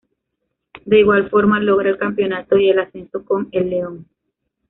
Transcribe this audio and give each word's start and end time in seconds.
De 0.83 0.99
igual 0.99 1.29
forma, 1.29 1.59
logra 1.59 1.91
el 1.91 1.99
Campeonato 1.99 2.57
y 2.57 2.71
el 2.71 2.79
Ascenso 2.79 3.23
con 3.23 3.49
el 3.51 3.69
León. 3.69 4.07